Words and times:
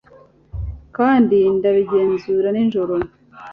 kandi 0.97 1.37
ndabigenzura 1.57 2.47
nijoro 2.55 2.95